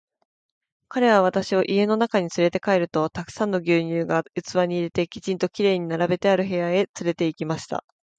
[0.87, 7.85] 彼は私を家の中へつれて帰ると、たくさんの牛乳が器に入れて、きちんと綺麗に並べてある部屋へつれて行きました。